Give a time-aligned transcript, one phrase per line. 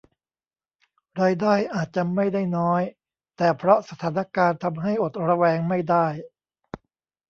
[1.21, 2.81] รายได้อาจจะไม่ได้น้อย
[3.37, 6.07] แต่เพราะสถานการณ์ทำให้อดระแวงไม่ได้